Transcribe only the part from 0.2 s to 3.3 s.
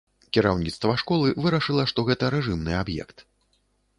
Кіраўніцтва школы вырашыла, што гэта рэжымны аб'ект.